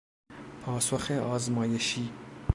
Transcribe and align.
پاسخ 0.61 1.11
آزمایشی 1.11 2.11